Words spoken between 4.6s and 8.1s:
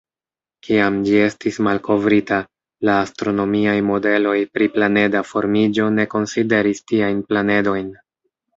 planeda formiĝo ne konsideris tiajn planedojn.